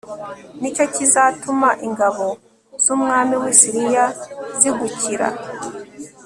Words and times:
ni 0.61 0.69
cyo 0.75 0.85
kizatuma 0.93 1.69
ingabo 1.87 2.25
zumwami 2.83 3.35
wi 3.43 3.51
Siriya 3.59 4.05
zigukira 4.59 5.27